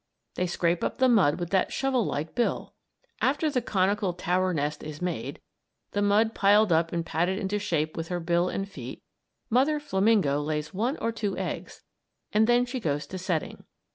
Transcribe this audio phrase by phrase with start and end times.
[0.33, 2.73] They scrape up the mud with that shovel like bill.
[3.21, 5.39] After the conical tower nest is made,
[5.91, 9.03] the mud piled up and patted into shape with her bill and feet,
[9.51, 11.83] Mother Flamingo lays one or two eggs
[12.31, 13.63] and then she goes to setting.